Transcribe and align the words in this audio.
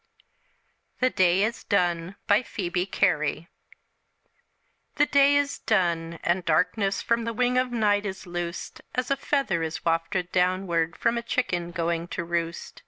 "THE 0.99 1.11
DAY 1.11 1.43
IS 1.43 1.63
DONE" 1.63 2.15
BY 2.25 2.41
PHOEBE 2.41 2.85
CARY 2.87 3.49
The 4.95 5.05
day 5.05 5.35
is 5.35 5.59
done, 5.59 6.17
and 6.23 6.43
darkness 6.43 7.03
From 7.03 7.23
the 7.23 7.33
wing 7.33 7.59
of 7.59 7.71
night 7.71 8.07
is 8.07 8.25
loosed, 8.25 8.81
As 8.95 9.11
a 9.11 9.15
feather 9.15 9.61
is 9.61 9.85
wafted 9.85 10.31
downward, 10.31 10.95
From 10.97 11.19
a 11.19 11.21
chicken 11.21 11.69
going 11.69 12.07
to 12.17 12.23
roost. 12.23 12.79